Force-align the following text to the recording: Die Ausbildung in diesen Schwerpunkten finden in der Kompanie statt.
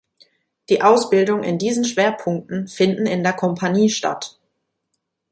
Die 0.69 0.81
Ausbildung 0.81 1.43
in 1.43 1.59
diesen 1.59 1.85
Schwerpunkten 1.85 2.67
finden 2.67 3.05
in 3.05 3.21
der 3.21 3.33
Kompanie 3.33 3.91
statt. 3.91 4.39